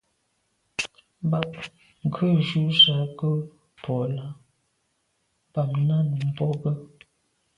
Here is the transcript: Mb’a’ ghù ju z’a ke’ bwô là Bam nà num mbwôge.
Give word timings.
Mb’a’ 1.25 1.39
ghù 2.13 2.27
ju 2.47 2.61
z’a 2.79 2.97
ke’ 3.17 3.29
bwô 3.81 3.99
là 4.15 4.27
Bam 5.51 5.71
nà 5.87 5.95
num 6.09 6.23
mbwôge. 6.29 6.71